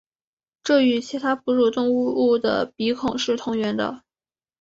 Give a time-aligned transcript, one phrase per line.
[0.63, 4.01] 这与其他哺乳动物的鼻孔是同源的。